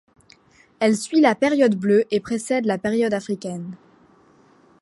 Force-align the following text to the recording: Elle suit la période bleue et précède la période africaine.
Elle 0.79 0.97
suit 0.97 1.21
la 1.21 1.35
période 1.35 1.75
bleue 1.75 2.05
et 2.09 2.19
précède 2.19 2.65
la 2.65 2.79
période 2.79 3.13
africaine. 3.13 3.75